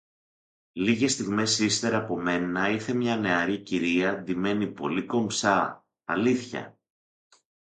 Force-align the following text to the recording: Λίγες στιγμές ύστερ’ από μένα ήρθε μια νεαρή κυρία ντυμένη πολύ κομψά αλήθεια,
Λίγες 0.73 1.11
στιγμές 1.11 1.59
ύστερ’ 1.59 1.95
από 1.95 2.17
μένα 2.21 2.69
ήρθε 2.69 2.93
μια 2.93 3.17
νεαρή 3.17 3.57
κυρία 3.57 4.17
ντυμένη 4.21 4.67
πολύ 4.67 5.05
κομψά 5.05 5.85
αλήθεια, 6.05 6.79